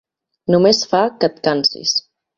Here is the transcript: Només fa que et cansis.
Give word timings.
Només 0.53 0.79
fa 0.93 1.01
que 1.19 1.29
et 1.33 1.39
cansis. 1.49 1.97